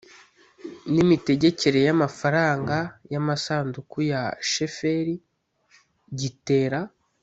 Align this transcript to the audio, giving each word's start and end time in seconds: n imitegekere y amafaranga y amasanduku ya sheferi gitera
n 0.93 0.95
imitegekere 1.03 1.79
y 1.87 1.91
amafaranga 1.95 2.77
y 3.11 3.15
amasanduku 3.21 3.97
ya 4.11 4.23
sheferi 4.49 5.15
gitera 6.19 6.79